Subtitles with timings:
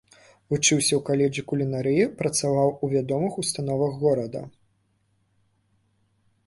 [0.51, 4.43] Вучыўся ў каледжы кулінарыі, працаваў у вядомых установах горада.